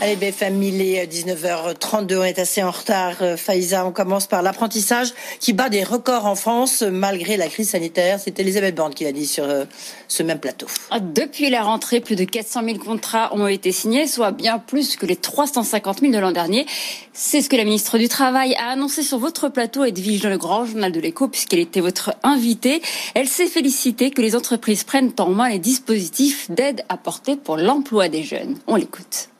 [0.00, 3.16] Allez, BFM, il est 19h32, on est assez en retard.
[3.20, 5.08] Euh, Faïza, on commence par l'apprentissage
[5.40, 8.20] qui bat des records en France malgré la crise sanitaire.
[8.20, 9.64] C'est Elisabeth Borne qui l'a dit sur euh,
[10.06, 10.68] ce même plateau.
[11.00, 15.04] Depuis la rentrée, plus de 400 000 contrats ont été signés, soit bien plus que
[15.04, 16.64] les 350 000 de l'an dernier.
[17.12, 20.38] C'est ce que la ministre du Travail a annoncé sur votre plateau, Edwige, dans le
[20.38, 22.82] grand journal de l'écho, puisqu'elle était votre invitée.
[23.16, 28.08] Elle s'est félicitée que les entreprises prennent en main les dispositifs d'aide apportés pour l'emploi
[28.08, 28.58] des jeunes.
[28.68, 29.30] On l'écoute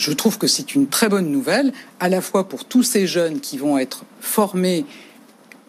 [0.00, 3.38] je trouve que c'est une très bonne nouvelle, à la fois pour tous ces jeunes
[3.38, 4.86] qui vont être formés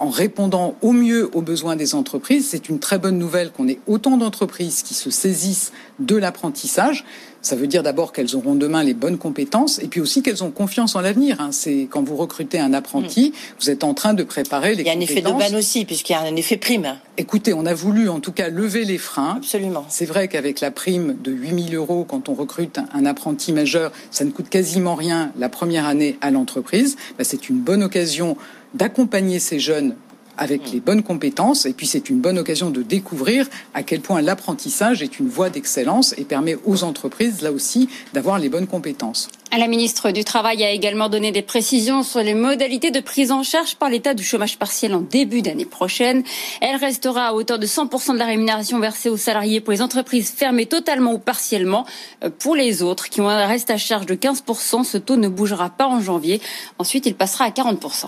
[0.02, 2.48] en répondant au mieux aux besoins des entreprises.
[2.50, 7.06] C'est une très bonne nouvelle qu'on ait autant d'entreprises qui se saisissent de l'apprentissage.
[7.44, 10.50] Ça veut dire d'abord qu'elles auront demain les bonnes compétences et puis aussi qu'elles ont
[10.52, 11.40] confiance en l'avenir.
[11.40, 11.50] Hein.
[11.52, 13.34] C'est quand vous recrutez un apprenti, mm.
[13.60, 14.82] vous êtes en train de préparer les.
[14.82, 16.98] Il y a un effet d'aubaine aussi puisqu'il y a un effet prime.
[17.18, 19.36] Écoutez, on a voulu en tout cas lever les freins.
[19.38, 19.86] Absolument.
[19.90, 24.26] C'est vrai qu'avec la prime de 8000 euros quand on recrute un apprenti majeur, ça
[24.26, 26.96] ne coûte quasiment rien la première année à l'entreprise.
[27.18, 28.36] Bah, c'est une bonne occasion
[28.74, 29.96] d'accompagner ces jeunes
[30.38, 31.66] avec les bonnes compétences.
[31.66, 35.50] Et puis c'est une bonne occasion de découvrir à quel point l'apprentissage est une voie
[35.50, 39.30] d'excellence et permet aux entreprises, là aussi, d'avoir les bonnes compétences.
[39.58, 43.44] La ministre du Travail a également donné des précisions sur les modalités de prise en
[43.44, 46.24] charge par l'État du chômage partiel en début d'année prochaine.
[46.62, 50.32] Elle restera à hauteur de 100% de la rémunération versée aux salariés pour les entreprises
[50.32, 51.86] fermées totalement ou partiellement.
[52.24, 55.28] Euh, pour les autres, qui ont un reste à charge de 15%, ce taux ne
[55.28, 56.40] bougera pas en janvier.
[56.80, 58.06] Ensuite, il passera à 40%.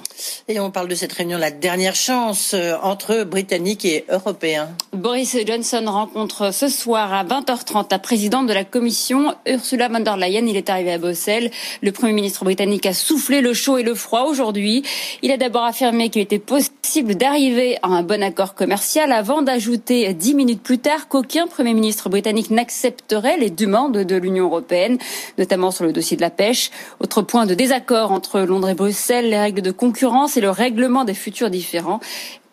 [0.47, 4.69] Et on parle de cette réunion, la dernière chance euh, entre Britanniques et Européens.
[4.93, 10.15] Boris Johnson rencontre ce soir à 20h30 la présidente de la Commission, Ursula von der
[10.15, 10.47] Leyen.
[10.47, 11.32] Il est arrivé à Bruxelles
[11.81, 14.83] le Premier ministre britannique a soufflé le chaud et le froid aujourd'hui.
[15.21, 20.13] Il a d'abord affirmé qu'il était possible d'arriver à un bon accord commercial avant d'ajouter
[20.13, 24.97] dix minutes plus tard qu'aucun Premier ministre britannique n'accepterait les demandes de l'Union européenne,
[25.37, 26.71] notamment sur le dossier de la pêche.
[26.99, 31.05] Autre point de désaccord entre Londres et Bruxelles, les règles de concurrence et le règlement
[31.05, 31.99] des futurs différends.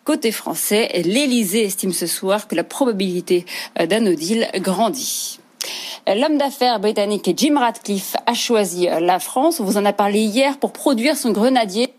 [0.03, 3.45] Côté français, l'Élysée estime ce soir que la probabilité
[3.77, 5.40] d'un no deal grandit.
[6.07, 9.59] L'homme d'affaires britannique Jim Ratcliffe a choisi la France.
[9.59, 11.93] On vous en a parlé hier pour produire son grenadier.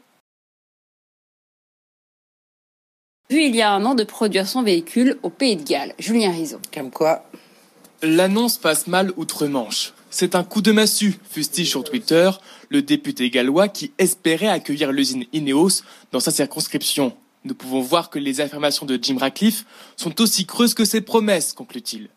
[3.28, 5.94] Puis il y a un an de produire son véhicule au Pays de Galles.
[5.98, 6.58] Julien Rizzo.
[6.74, 7.24] Comme quoi
[8.02, 9.94] L'annonce passe mal outre-Manche.
[10.10, 12.30] C'est un coup de massue, fustige sur Twitter
[12.68, 17.16] le député gallois qui espérait accueillir l'usine Ineos dans sa circonscription.
[17.44, 19.64] Nous pouvons voir que les affirmations de Jim Ratcliffe
[19.96, 22.08] sont aussi creuses que ses promesses, conclut-il.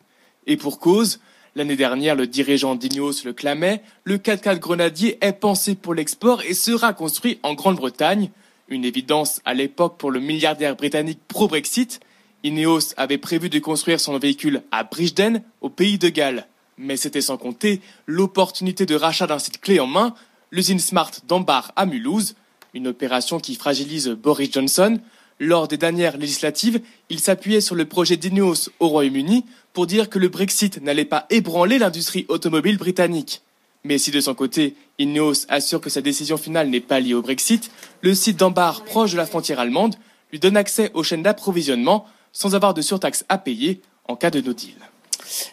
[0.47, 1.19] Et pour cause,
[1.57, 6.53] L'année dernière, le dirigeant d'Ineos le clamait, le 4x4 Grenadier est pensé pour l'export et
[6.53, 8.29] sera construit en Grande-Bretagne.
[8.67, 12.01] Une évidence à l'époque pour le milliardaire britannique pro-Brexit.
[12.43, 16.45] Ineos avait prévu de construire son véhicule à Bridgenden, au pays de Galles.
[16.77, 20.13] Mais c'était sans compter l'opportunité de rachat d'un site clé en main,
[20.51, 22.35] l'usine Smart d'Ambar à Mulhouse,
[22.73, 24.99] une opération qui fragilise Boris Johnson.
[25.39, 30.17] Lors des dernières législatives, il s'appuyait sur le projet d'Ineos au Royaume-Uni pour dire que
[30.17, 33.41] le Brexit n'allait pas ébranler l'industrie automobile britannique.
[33.83, 37.21] Mais si de son côté, Ineos assure que sa décision finale n'est pas liée au
[37.21, 37.69] Brexit,
[38.01, 39.95] le site d'Ambar, proche de la frontière allemande,
[40.31, 44.41] lui donne accès aux chaînes d'approvisionnement sans avoir de surtaxe à payer en cas de
[44.41, 44.75] no deal.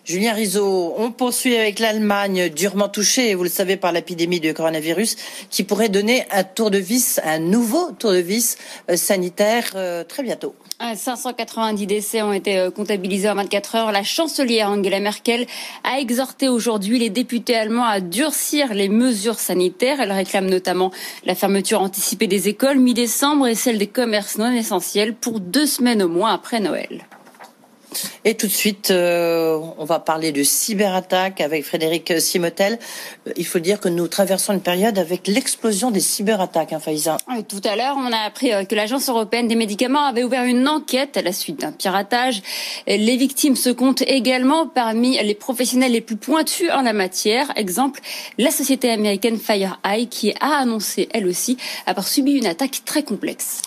[0.05, 5.17] Julien Rizzo, on poursuit avec l'Allemagne durement touchée, vous le savez, par l'épidémie de coronavirus,
[5.51, 8.57] qui pourrait donner un tour de vis, un nouveau tour de vis
[8.91, 10.55] euh, sanitaire euh, très bientôt.
[10.95, 13.93] 590 décès ont été euh, comptabilisés en 24 heures.
[13.93, 15.47] La chancelière Angela Merkel
[15.85, 20.01] a exhorté aujourd'hui les députés allemands à durcir les mesures sanitaires.
[20.01, 20.91] Elle réclame notamment
[21.25, 26.03] la fermeture anticipée des écoles mi-décembre et celle des commerces non essentiels pour deux semaines
[26.03, 27.07] au moins après Noël.
[28.25, 32.79] Et tout de suite, euh, on va parler de cyberattaque avec Frédéric Simotel.
[33.37, 37.17] Il faut dire que nous traversons une période avec l'explosion des cyberattaques, hein, Faïza.
[37.49, 40.69] tout à l'heure, on a appris euh, que l'Agence européenne des médicaments avait ouvert une
[40.69, 42.43] enquête à la suite d'un piratage.
[42.87, 47.53] Les victimes se comptent également parmi les professionnels les plus pointus en la matière.
[47.57, 48.01] Exemple,
[48.39, 53.63] la société américaine FireEye qui a annoncé, elle aussi, avoir subi une attaque très complexe.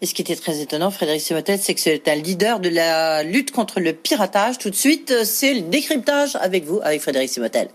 [0.00, 3.22] Et ce qui était très étonnant, Frédéric Simotel, c'est que c'est un leader de la
[3.24, 4.58] lutte contre le piratage.
[4.58, 7.68] Tout de suite, c'est le décryptage avec vous, avec Frédéric Simotel.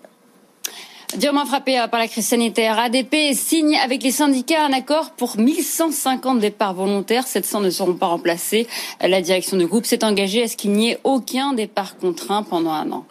[1.17, 6.39] Durement frappé par la crise sanitaire, ADP signe avec les syndicats un accord pour 1150
[6.39, 7.27] départs volontaires.
[7.27, 8.65] 700 ne seront pas remplacés.
[9.01, 12.71] La direction du groupe s'est engagée à ce qu'il n'y ait aucun départ contraint pendant
[12.71, 13.05] un an.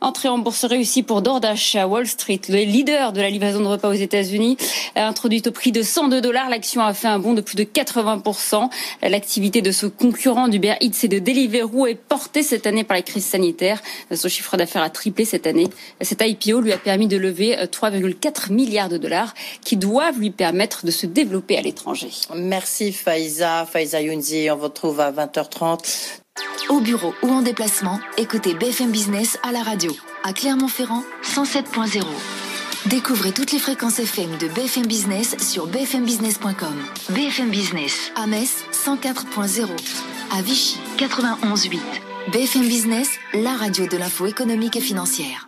[0.00, 2.40] Entrée en bourse réussie pour DoorDash à Wall Street.
[2.48, 4.56] Le leader de la livraison de repas aux États-Unis
[4.94, 6.48] a introduit au prix de 102 dollars.
[6.48, 8.68] L'action a fait un bond de plus de 80%.
[9.02, 13.02] L'activité de ce concurrent d'Uber Eats et de Deliveroo est portée cette année par la
[13.02, 13.82] crise sanitaire.
[14.14, 15.68] Son chiffre d'affaires a triplé cette année.
[16.00, 19.34] Cet IPO lui a permis de lever 3,4 milliards de dollars
[19.64, 22.10] qui doivent lui permettre de se développer à l'étranger.
[22.34, 24.48] Merci Faiza, Faiza Younzi.
[24.50, 26.20] On vous retrouve à 20h30.
[26.68, 29.92] Au bureau ou en déplacement, écoutez BFM Business à la radio.
[30.24, 32.04] À Clermont-Ferrand, 107.0.
[32.86, 36.76] Découvrez toutes les fréquences FM de BFM Business sur bfmbusiness.com.
[37.10, 39.68] BFM Business à Metz 104.0,
[40.36, 41.78] à Vichy 91.8.
[42.32, 45.47] BFM Business, la radio de l'info économique et financière.